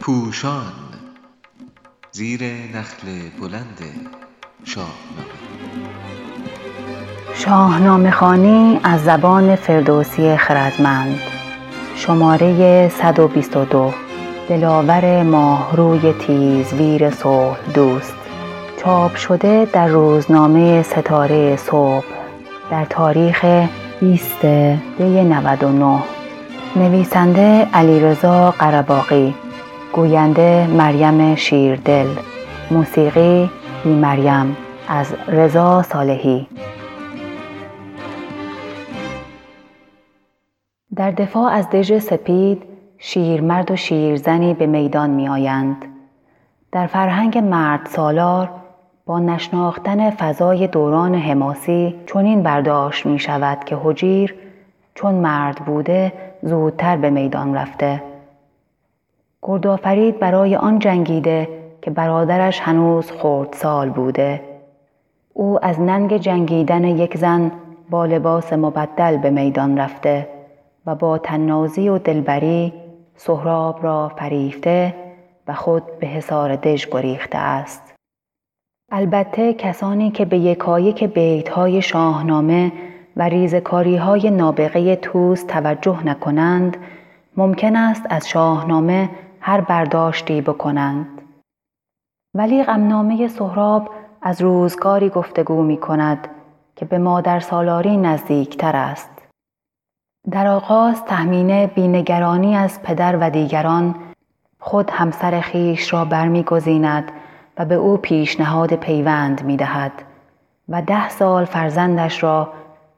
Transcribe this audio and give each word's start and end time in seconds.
پوشان 0.00 0.72
زیر 2.12 2.42
نخل 2.44 3.06
بلند 3.40 3.78
شاهنامه 4.64 4.92
شاهنامه 7.34 8.10
خوانی 8.10 8.80
از 8.84 9.04
زبان 9.04 9.56
فردوسی 9.56 10.36
خردمند. 10.36 11.20
شماره 11.96 12.88
122 12.88 13.92
دلاور 14.48 15.22
ماهروی 15.22 16.12
تیزویر 16.12 17.10
صلح 17.10 17.58
دوست. 17.74 18.14
چاپ 18.76 19.16
شده 19.16 19.68
در 19.72 19.86
روزنامه 19.86 20.82
ستاره 20.82 21.56
صبح. 21.56 22.04
در 22.70 22.84
تاریخ 22.84 23.44
20 24.00 24.46
دی 24.98 25.24
99 25.24 26.02
نویسنده 26.76 27.68
علیرضا 27.74 28.50
قرباقی 28.50 29.34
گوینده 29.92 30.66
مریم 30.66 31.34
شیردل 31.34 32.06
موسیقی 32.70 33.50
بی 33.84 33.90
مریم 33.90 34.56
از 34.88 35.14
رضا 35.28 35.82
صالحی 35.82 36.46
در 40.96 41.10
دفاع 41.10 41.52
از 41.52 41.70
دژ 41.70 41.98
سپید 41.98 42.62
شیرمرد 42.98 43.70
و 43.70 43.76
شیرزنی 43.76 44.54
به 44.54 44.66
میدان 44.66 45.10
می 45.10 45.28
آیند. 45.28 45.84
در 46.72 46.86
فرهنگ 46.86 47.38
مرد 47.38 47.86
سالار 47.86 48.50
با 49.06 49.18
نشناختن 49.18 50.10
فضای 50.10 50.66
دوران 50.66 51.14
حماسی 51.14 51.94
چنین 52.06 52.42
برداشت 52.42 53.06
می 53.06 53.18
شود 53.18 53.64
که 53.64 53.78
حجیر 53.82 54.34
چون 55.02 55.14
مرد 55.14 55.64
بوده 55.64 56.12
زودتر 56.42 56.96
به 56.96 57.10
میدان 57.10 57.54
رفته. 57.54 58.02
گردآفرید 59.42 60.18
برای 60.18 60.56
آن 60.56 60.78
جنگیده 60.78 61.48
که 61.82 61.90
برادرش 61.90 62.60
هنوز 62.60 63.12
سال 63.52 63.90
بوده. 63.90 64.40
او 65.32 65.64
از 65.64 65.80
ننگ 65.80 66.16
جنگیدن 66.16 66.84
یک 66.84 67.16
زن 67.16 67.52
با 67.90 68.06
لباس 68.06 68.52
مبدل 68.52 69.16
به 69.16 69.30
میدان 69.30 69.78
رفته 69.78 70.28
و 70.86 70.94
با 70.94 71.18
تنازی 71.18 71.88
و 71.88 71.98
دلبری 71.98 72.72
سهراب 73.16 73.82
را 73.82 74.12
فریفته 74.16 74.94
و 75.48 75.52
خود 75.52 75.98
به 76.00 76.06
حصار 76.06 76.56
دژ 76.56 76.86
گریخته 76.86 77.38
است. 77.38 77.94
البته 78.92 79.54
کسانی 79.54 80.10
که 80.10 80.24
به 80.24 80.38
یکایک 80.38 81.04
بیتهای 81.04 81.82
شاهنامه 81.82 82.72
و 83.16 83.22
ریزکاری 83.22 83.96
های 83.96 84.30
نابغه 84.30 84.96
توس 84.96 85.44
توجه 85.44 86.06
نکنند 86.06 86.76
ممکن 87.36 87.76
است 87.76 88.06
از 88.10 88.28
شاهنامه 88.28 89.10
هر 89.40 89.60
برداشتی 89.60 90.40
بکنند. 90.40 91.06
ولی 92.34 92.62
غمنامه 92.62 93.28
سهراب 93.28 93.90
از 94.22 94.42
روزگاری 94.42 95.08
گفتگو 95.08 95.62
می 95.62 95.76
کند 95.76 96.28
که 96.76 96.84
به 96.84 96.98
مادر 96.98 97.40
سالاری 97.40 97.96
نزدیکتر 97.96 98.76
است. 98.76 99.10
در 100.30 100.46
آغاز 100.46 101.04
تهمینه 101.04 101.66
بینگرانی 101.66 102.56
از 102.56 102.82
پدر 102.82 103.16
و 103.20 103.30
دیگران 103.30 103.94
خود 104.58 104.90
همسر 104.90 105.40
خیش 105.40 105.92
را 105.92 106.04
برمیگزیند 106.04 107.12
و 107.58 107.64
به 107.64 107.74
او 107.74 107.96
پیشنهاد 107.96 108.74
پیوند 108.74 109.44
می 109.44 109.56
دهد 109.56 109.92
و 110.68 110.82
ده 110.82 111.08
سال 111.08 111.44
فرزندش 111.44 112.22
را 112.22 112.52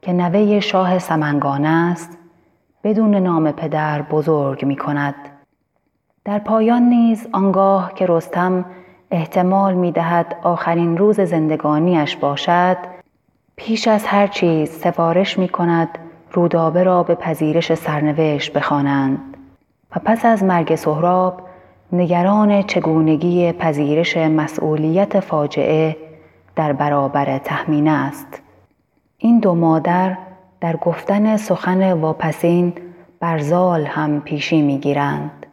که 0.04 0.12
نوه 0.12 0.60
شاه 0.60 0.98
سمنگان 0.98 1.64
است 1.64 2.18
بدون 2.84 3.14
نام 3.14 3.52
پدر 3.52 4.02
بزرگ 4.02 4.64
می 4.64 4.76
کند. 4.76 5.14
در 6.24 6.38
پایان 6.38 6.82
نیز 6.82 7.28
آنگاه 7.32 7.94
که 7.94 8.06
رستم 8.08 8.64
احتمال 9.10 9.74
می 9.74 9.92
دهد 9.92 10.36
آخرین 10.42 10.96
روز 10.96 11.20
زندگانیش 11.20 12.16
باشد 12.16 12.76
پیش 13.56 13.88
از 13.88 14.06
هر 14.06 14.26
چیز 14.26 14.70
سفارش 14.70 15.38
می 15.38 15.48
کند 15.48 15.98
رودابه 16.32 16.82
را 16.82 17.02
به 17.02 17.14
پذیرش 17.14 17.74
سرنوشت 17.74 18.52
بخوانند 18.52 19.18
و 19.96 20.00
پس 20.04 20.24
از 20.24 20.44
مرگ 20.44 20.74
سهراب 20.74 21.40
نگران 21.92 22.62
چگونگی 22.62 23.52
پذیرش 23.52 24.16
مسئولیت 24.16 25.20
فاجعه 25.20 25.96
در 26.56 26.72
برابر 26.72 27.38
تحمینه 27.38 27.90
است 27.90 28.43
این 29.24 29.38
دو 29.38 29.54
مادر 29.54 30.16
در 30.60 30.76
گفتن 30.76 31.36
سخن 31.36 31.92
واپسین 31.92 32.72
برزال 33.20 33.84
هم 33.86 34.20
پیشی 34.20 34.62
می‌گیرند. 34.62 35.46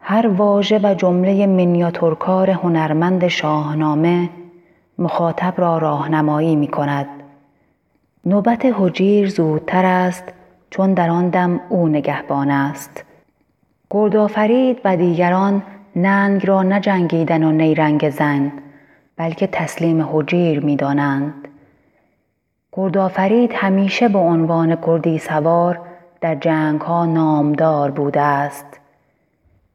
هر 0.00 0.26
واژه 0.26 0.78
و 0.82 0.94
جمله 0.94 1.46
منیاتورکار 1.46 2.50
هنرمند 2.50 3.28
شاهنامه 3.28 4.28
مخاطب 4.98 5.54
را 5.56 5.78
راهنمایی 5.78 6.56
می 6.56 6.68
کند 6.68 7.06
نوبت 8.26 8.66
حجیر 8.78 9.28
زودتر 9.28 9.84
است 9.84 10.24
چون 10.70 10.94
در 10.94 11.10
آن 11.10 11.28
دم 11.28 11.60
او 11.68 11.88
نگهبان 11.88 12.50
است. 12.50 13.04
گردآفرید 13.90 14.80
و 14.84 14.96
دیگران 14.96 15.62
ننگ 15.96 16.46
را 16.46 16.62
نجنگیدن 16.62 17.44
و 17.44 17.52
نیرنگ 17.52 18.10
زن 18.10 18.52
بلکه 19.16 19.46
تسلیم 19.46 20.08
حجیر 20.12 20.60
می‌دانند. 20.60 21.48
گردآفرید 22.76 23.52
همیشه 23.54 24.08
به 24.08 24.18
عنوان 24.18 24.78
گردی 24.82 25.18
سوار 25.18 25.80
در 26.20 26.34
جنگ 26.34 26.80
ها 26.80 27.06
نامدار 27.06 27.90
بوده 27.90 28.20
است 28.20 28.80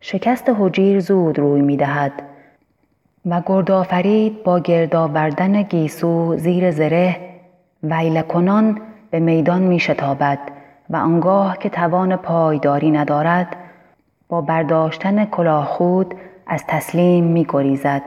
شکست 0.01 0.51
حجیر 0.59 0.99
زود 0.99 1.39
روی 1.39 1.61
می 1.61 1.77
دهد 1.77 2.11
و 3.25 3.41
گردآفرید 3.45 4.43
با 4.43 4.59
گردآوردن 4.59 5.61
گیسو 5.61 6.37
زیر 6.37 6.71
زره 6.71 7.15
ویل 7.83 8.21
کنان 8.21 8.81
به 9.11 9.19
میدان 9.19 9.61
می 9.61 9.79
شتابد 9.79 10.39
و 10.89 10.95
آنگاه 10.95 11.57
که 11.57 11.69
توان 11.69 12.15
پایداری 12.15 12.91
ندارد 12.91 13.55
با 14.29 14.41
برداشتن 14.41 15.25
کلاه 15.25 15.65
خود 15.65 16.15
از 16.47 16.63
تسلیم 16.67 17.23
می 17.23 17.45
گریزد. 17.49 18.01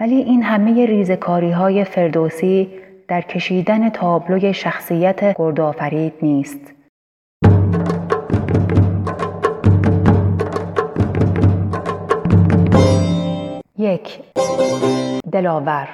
ولی 0.00 0.14
این 0.14 0.42
همه 0.42 0.86
ریزکاری 0.86 1.50
های 1.50 1.84
فردوسی 1.84 2.70
در 3.10 3.20
کشیدن 3.20 3.88
تابلوی 3.88 4.54
شخصیت 4.54 5.34
گردآفرید 5.38 6.12
نیست. 6.22 6.74
یک 13.78 14.20
دلاور 15.32 15.88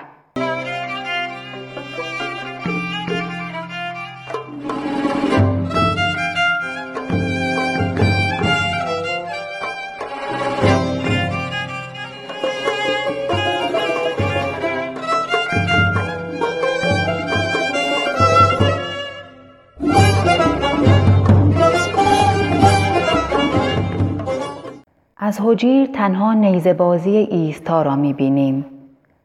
از 25.47 25.53
حجیر 25.53 25.87
تنها 25.87 26.33
نیزه 26.33 26.75
بازی 26.75 27.17
ایستا 27.17 27.83
را 27.83 27.97
می 27.97 28.13
بینیم 28.13 28.67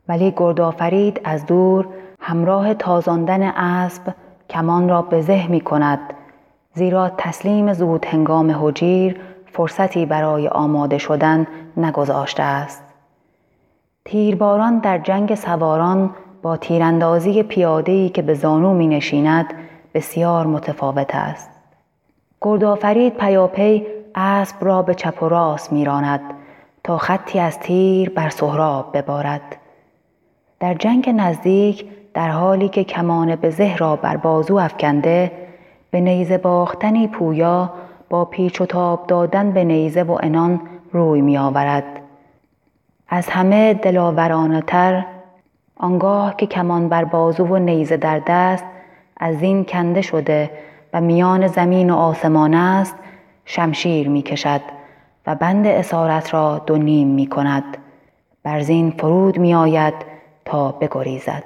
ولی 0.08 0.34
گردآفرید 0.38 1.22
از 1.24 1.46
دور 1.46 1.88
همراه 2.20 2.74
تازاندن 2.74 3.44
اسب 3.44 4.14
کمان 4.50 4.90
را 4.90 5.02
به 5.02 5.22
زه 5.22 5.48
می 5.48 5.62
کند 5.62 6.00
زیرا 6.74 7.12
تسلیم 7.18 7.74
زود 7.74 8.06
هنگام 8.06 8.56
حجیر 8.62 9.20
فرصتی 9.46 10.06
برای 10.06 10.48
آماده 10.48 10.98
شدن 10.98 11.48
نگذاشته 11.78 12.44
است. 12.44 12.84
تیرباران 14.06 14.80
در 14.80 14.98
جنگ 14.98 15.36
سواران 15.36 16.10
با 16.42 16.58
تیراندازی 16.58 17.44
پیادهی 17.44 18.10
که 18.10 18.22
به 18.22 18.34
زانو 18.34 18.74
می 18.74 18.88
نشیند 18.88 19.54
بسیار 19.94 20.48
متفاوت 20.48 21.16
است. 21.16 21.50
گردآفرید 22.42 23.14
پیاپی 23.14 24.01
اسب 24.16 24.56
را 24.66 24.82
به 24.82 24.94
چپ 24.94 25.24
و 25.24 25.30
راست 25.30 25.74
میراند 25.74 26.22
تا 26.84 26.98
خطی 26.98 27.40
از 27.40 27.60
تیر 27.60 28.10
بر 28.10 28.30
سهراب 28.30 28.98
ببارد 28.98 29.42
در 30.60 30.74
جنگ 30.74 31.10
نزدیک 31.10 31.86
در 32.14 32.30
حالی 32.30 32.70
که 32.70 32.84
کمان 32.84 33.36
به 33.36 33.50
زه 33.50 33.78
را 33.78 33.96
بر 33.96 34.18
بازو 34.18 34.56
افکنده 34.56 35.32
به 35.92 36.02
نیزه 36.02 36.38
باختنی 36.38 37.08
پویا 37.08 37.74
با 38.10 38.26
پیچ 38.26 38.62
و 38.62 38.66
تاب 38.66 39.08
دادن 39.08 39.52
به 39.52 39.64
نیزه 39.64 40.04
و 40.04 40.18
انان 40.24 40.62
روی 40.92 41.22
می 41.22 41.38
آورد. 41.38 41.84
از 43.10 43.30
همه 43.30 43.74
دلاورانه 43.74 44.62
تر 44.62 45.06
آنگاه 45.78 46.36
که 46.36 46.48
کمان 46.48 46.90
بر 46.90 47.04
بازو 47.04 47.46
و 47.46 47.58
نیزه 47.58 47.98
در 47.98 48.22
دست 48.28 48.66
از 49.18 49.42
این 49.42 49.66
کنده 49.66 50.02
شده 50.02 50.52
و 50.94 51.02
میان 51.02 51.48
زمین 51.48 51.90
و 51.90 51.96
آسمان 51.96 52.54
است 52.54 52.96
شمشیر 53.54 54.10
می 54.10 54.22
کشد 54.22 54.62
و 55.28 55.36
بند 55.36 55.68
اسارت 55.68 56.34
را 56.34 56.60
دو 56.66 56.78
نیم 56.78 57.08
می 57.08 57.28
کند 57.28 57.78
برزین 58.44 58.92
فرود 58.92 59.38
می 59.38 59.54
آید 59.54 59.94
تا 60.46 60.72
بگریزد. 60.72 61.44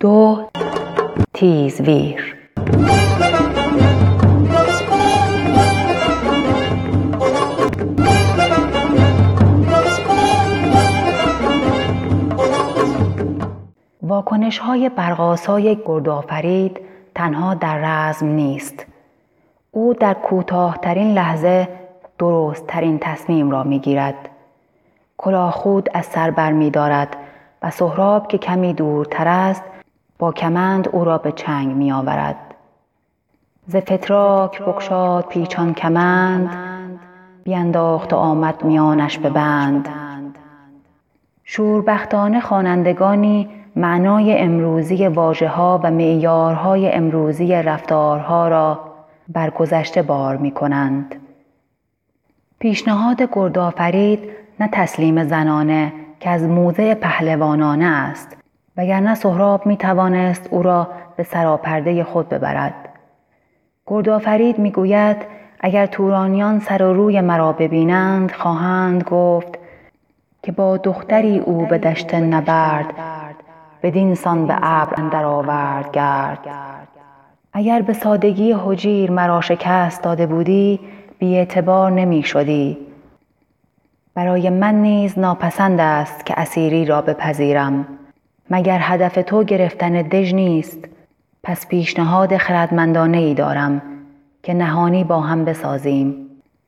دو 0.00 0.48
تیزویر 1.34 2.41
واکنش 14.12 14.58
های 14.58 14.88
برقاسای 14.88 15.78
گردآفرید 15.86 16.80
تنها 17.14 17.54
در 17.54 17.78
رزم 17.82 18.26
نیست. 18.26 18.86
او 19.70 19.94
در 19.94 20.14
کوتاهترین 20.14 21.14
لحظه 21.14 21.68
درست 22.18 22.66
ترین 22.66 22.98
تصمیم 22.98 23.50
را 23.50 23.62
می 23.62 23.78
گیرد. 23.78 24.28
کلاه 25.18 25.50
خود 25.50 25.88
از 25.94 26.06
سر 26.06 26.30
بر 26.30 26.52
می 26.52 26.70
دارد 26.70 27.16
و 27.62 27.70
سهراب 27.70 28.28
که 28.28 28.38
کمی 28.38 28.72
دورتر 28.72 29.28
است 29.28 29.62
با 30.18 30.32
کمند 30.32 30.88
او 30.92 31.04
را 31.04 31.18
به 31.18 31.32
چنگ 31.32 31.76
می 31.76 31.92
آورد. 31.92 32.36
ز 33.66 33.76
فتراک 33.76 34.62
بکشاد 34.62 35.26
پیچان 35.26 35.74
کمند 35.74 36.50
بیانداخت 37.44 38.12
و 38.12 38.16
آمد 38.16 38.64
میانش 38.64 39.18
به 39.18 39.30
بند 39.30 39.88
شوربختانه 41.44 42.40
خوانندگانی 42.40 43.61
معنای 43.76 44.38
امروزی 44.38 45.06
واژه 45.06 45.48
ها 45.48 45.80
و 45.82 45.90
معیارهای 45.90 46.92
امروزی 46.92 47.52
رفتارها 47.52 48.48
را 48.48 48.80
بر 49.28 49.50
گذشته 49.50 50.02
بار 50.02 50.36
می 50.36 50.50
کنند. 50.50 51.14
پیشنهاد 52.58 53.22
گردآفرید 53.32 54.20
نه 54.60 54.68
تسلیم 54.72 55.24
زنانه 55.24 55.92
که 56.20 56.30
از 56.30 56.42
موضع 56.42 56.94
پهلوانانه 56.94 57.84
است 57.84 58.36
وگرنه 58.76 59.14
سهراب 59.14 59.66
می 59.66 59.76
توانست 59.76 60.48
او 60.50 60.62
را 60.62 60.88
به 61.16 61.22
سراپرده 61.22 62.04
خود 62.04 62.28
ببرد. 62.28 62.88
گردآفرید 63.86 64.58
می 64.58 64.70
گوید 64.70 65.16
اگر 65.60 65.86
تورانیان 65.86 66.60
سر 66.60 66.82
و 66.82 66.92
روی 66.92 67.20
مرا 67.20 67.52
ببینند 67.52 68.32
خواهند 68.32 69.04
گفت 69.04 69.58
که 70.42 70.52
با 70.52 70.76
دختری 70.76 71.38
او 71.38 71.66
به 71.66 71.78
دشت 71.78 72.14
نبرد 72.14 72.94
بدین 73.82 74.14
سان 74.14 74.46
به 74.46 74.54
ابر 74.62 75.00
اندر 75.00 75.24
آورد 75.24 75.90
گرد. 75.92 76.38
اگر 77.52 77.82
به 77.82 77.92
سادگی 77.92 78.52
حجیر 78.52 79.10
مرا 79.10 79.40
شکست 79.40 80.02
داده 80.02 80.26
بودی 80.26 80.80
بی 81.18 81.36
اعتبار 81.36 81.90
نمی 81.90 82.22
شدی. 82.22 82.78
برای 84.14 84.50
من 84.50 84.74
نیز 84.74 85.18
ناپسند 85.18 85.80
است 85.80 86.26
که 86.26 86.34
اسیری 86.36 86.84
را 86.84 87.02
بپذیرم. 87.02 87.86
مگر 88.50 88.78
هدف 88.82 89.14
تو 89.26 89.44
گرفتن 89.44 90.02
دژ 90.02 90.34
نیست؟ 90.34 90.88
پس 91.42 91.66
پیشنهاد 91.66 92.36
خردمندانه 92.36 93.18
ای 93.18 93.34
دارم 93.34 93.82
که 94.42 94.54
نهانی 94.54 95.04
با 95.04 95.20
هم 95.20 95.44
بسازیم. 95.44 96.14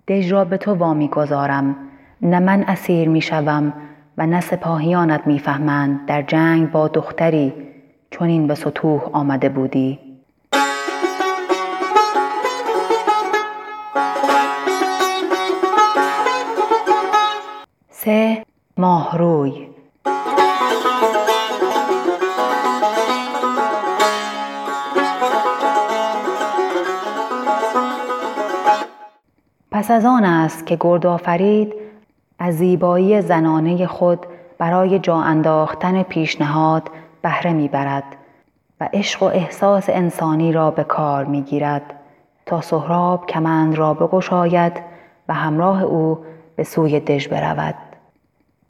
دژ 0.08 0.32
را 0.32 0.44
به 0.44 0.56
تو 0.56 0.74
وامی 0.74 1.08
گذارم. 1.08 1.76
نه 2.22 2.40
من 2.40 2.62
اسیر 2.62 3.08
می 3.08 3.20
شوم 3.20 3.72
و 4.18 4.26
نه 4.26 4.40
سپاهیانت 4.40 5.26
می‌فهمند 5.26 6.06
در 6.06 6.22
جنگ 6.22 6.70
با 6.70 6.88
دختری 6.88 7.52
چون 8.10 8.28
این 8.28 8.46
به 8.46 8.54
سطوح 8.54 9.02
آمده 9.12 9.48
بودی. 9.48 9.98
سه 17.90 18.44
ماهروی 18.76 19.68
پس 29.70 29.90
از 29.90 30.04
آن 30.04 30.24
است 30.24 30.66
که 30.66 30.76
گرد 30.80 31.06
آفرید 31.06 31.83
از 32.44 32.54
زیبایی 32.54 33.22
زنانه 33.22 33.86
خود 33.86 34.26
برای 34.58 34.98
جا 34.98 35.16
انداختن 35.16 36.02
پیشنهاد 36.02 36.90
بهره 37.22 37.52
می‌برد 37.52 38.04
و 38.80 38.88
عشق 38.92 39.22
و 39.22 39.26
احساس 39.26 39.88
انسانی 39.88 40.52
را 40.52 40.70
به 40.70 40.84
کار 40.84 41.24
می‌گیرد 41.24 41.82
تا 42.46 42.60
سهراب 42.60 43.26
کمند 43.26 43.74
را 43.74 43.94
بگشاید 43.94 44.72
و 45.28 45.34
همراه 45.34 45.82
او 45.82 46.18
به 46.56 46.64
سوی 46.64 47.00
دژ 47.00 47.28
برود. 47.28 47.74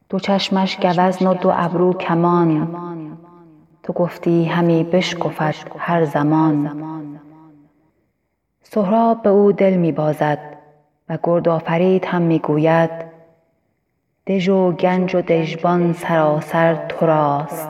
دو 0.08 0.18
چشمش 0.18 0.76
گوزن 0.76 1.26
و 1.26 1.34
دو 1.34 1.52
ابرو 1.54 1.92
کمان. 1.92 2.68
تو 3.82 3.92
گفتی 3.92 4.44
همی 4.44 4.84
بشکفد 4.84 5.54
هر 5.78 6.04
زمان. 6.04 6.70
سهراب 8.62 9.22
به 9.22 9.30
او 9.30 9.52
دل 9.52 9.76
میبازد 9.76 10.38
و 11.08 11.18
گرد 11.22 11.48
آفرید 11.48 12.04
هم 12.04 12.22
می‌گوید 12.22 13.13
دژ 14.26 14.48
و 14.48 14.72
گنج 14.72 15.16
و 15.16 15.20
دژبان 15.20 15.92
سراسر 15.92 16.86
تو 16.88 17.06
راست. 17.06 17.68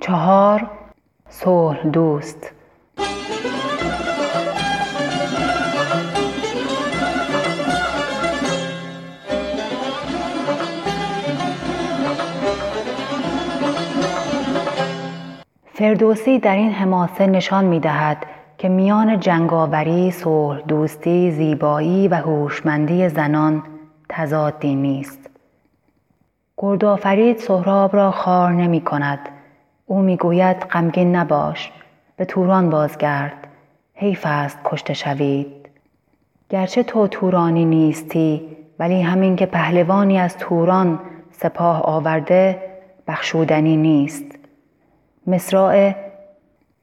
چهار 0.00 0.70
صلح 1.28 1.86
دوست. 1.86 2.55
فردوسی 15.74 16.38
در 16.38 16.56
این 16.56 16.72
حماسه 16.72 17.26
نشان 17.26 17.64
می 17.64 17.80
دهد 17.80 18.26
که 18.58 18.68
میان 18.68 19.20
جنگاوری، 19.20 20.10
صلح 20.10 20.60
دوستی، 20.60 21.30
زیبایی 21.30 22.08
و 22.08 22.14
هوشمندی 22.14 23.08
زنان 23.08 23.62
تضادی 24.08 24.74
نیست. 24.74 25.30
گردآفرید 26.58 27.38
سهراب 27.38 27.96
را 27.96 28.10
خار 28.10 28.52
نمی 28.52 28.80
کند. 28.80 29.18
او 29.86 30.02
می‌گوید 30.02 30.56
غمگین 30.56 31.16
نباش 31.16 31.72
به 32.16 32.24
توران 32.24 32.70
بازگرد 32.70 33.48
حیف 33.94 34.22
است 34.26 34.58
کشته 34.64 34.94
شوید 34.94 35.68
گرچه 36.50 36.82
تو 36.82 37.06
تورانی 37.06 37.64
نیستی 37.64 38.56
ولی 38.78 39.02
همین 39.02 39.36
که 39.36 39.46
پهلوانی 39.46 40.18
از 40.18 40.38
توران 40.38 41.00
سپاه 41.30 41.82
آورده 41.82 42.65
بخشودنی 43.08 43.76
نیست. 43.76 44.24
مصراع 45.26 45.94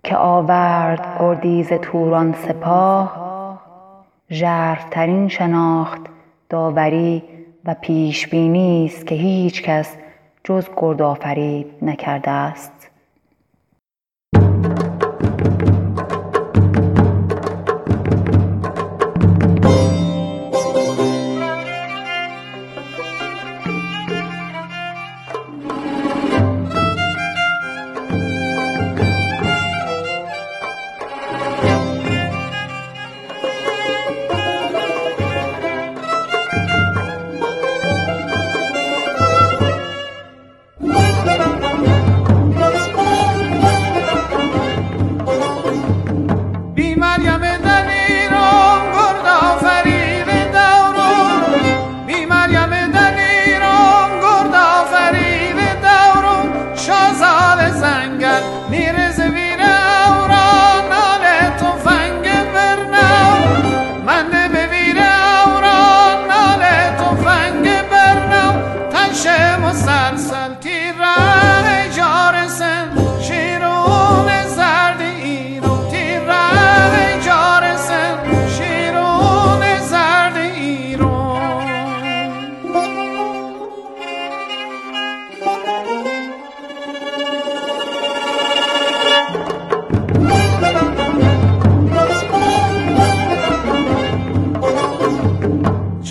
که 0.04 0.18
آورد 0.18 1.18
گردیز 1.20 1.68
توران 1.68 2.34
سپاه 2.34 3.34
ژرفترین 4.32 5.28
شناخت 5.28 6.02
داوری 6.50 7.24
و 7.66 7.76
پیشبینی 7.82 8.86
است 8.86 9.08
که 9.08 9.16
هیچ 9.16 9.64
کس 9.64 9.98
جز 10.44 10.68
گرد 10.78 11.02
آفرید 11.02 11.68
نکرده 11.82 12.32
است. 12.32 12.73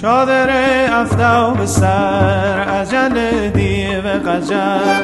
افتا 0.04 1.50
به 1.50 1.66
سر 1.66 2.58
عجل 2.58 3.48
دیو 3.50 4.02
قجر. 4.02 5.02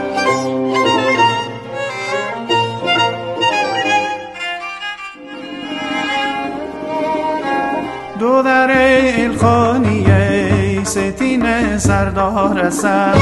دو 8.19 8.43
در 8.43 8.71
الخانیه 9.19 10.85
ستین 10.85 11.79
سردار 11.79 12.71
سر 12.71 13.15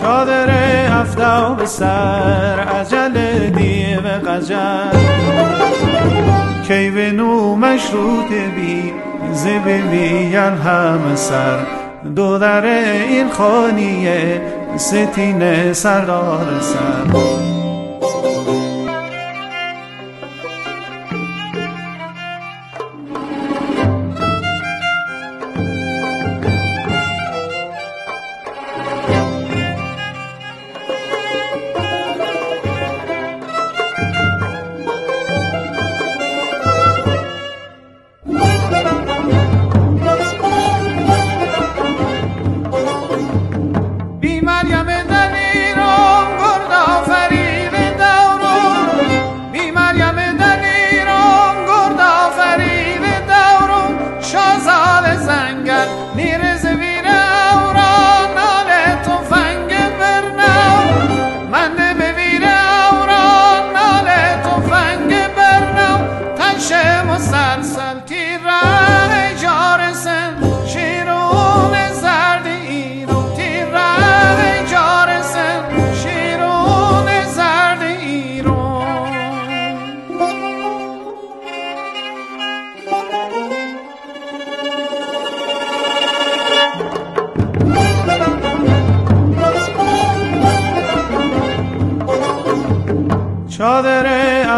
چادر 0.00 0.50
افتا 1.00 1.54
به 1.54 1.66
سر 1.66 2.60
عجل 2.60 3.50
دیو 3.50 4.30
قجر. 4.30 5.67
کی 6.68 6.90
نو 7.12 7.56
مشروط 7.56 8.32
بی 8.56 8.92
زبی 9.32 10.36
هم 10.36 11.14
سر. 11.14 11.58
دو 12.16 12.38
در 12.38 12.64
این 12.64 13.28
خانیه 13.28 14.40
ستین 14.76 15.72
سردار 15.72 16.60
سر. 16.60 17.57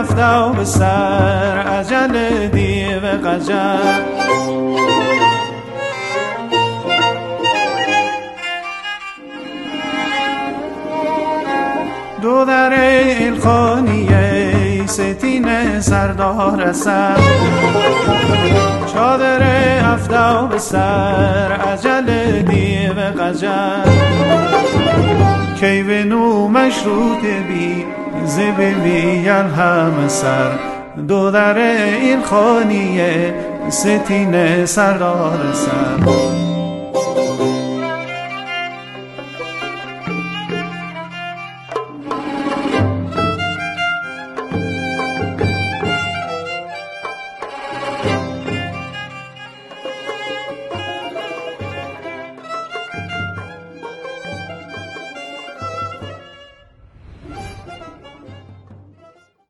افتا 0.01 0.53
به 0.53 0.65
سر 0.65 1.59
عجل 1.59 2.47
دیو 2.49 3.01
قجر. 3.01 4.01
دو 12.23 12.45
در 12.45 12.73
الخانیه 13.21 14.87
ستین 14.87 15.81
سردار 15.81 16.73
سر 16.73 17.17
چادر 18.95 19.43
افتا 19.93 20.47
به 20.47 20.59
سر 20.59 21.53
عجل 21.53 22.43
دیو 22.43 23.23
قجر. 23.23 23.85
کی 25.61 25.83
به 25.83 26.05
نو 26.05 26.49
مشروط 26.49 27.25
بی 27.49 27.87
زبی 28.31 29.29
هم 29.29 30.09
سر. 30.09 30.51
دو 31.09 31.31
در 31.31 31.59
این 31.59 32.23
خانیه 32.23 33.35
ستین 33.71 34.67
سردار 34.67 35.41
سر. 35.53 36.50